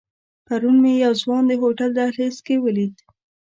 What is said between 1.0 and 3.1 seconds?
یو ځوان د هوټل دهلیز کې ولید.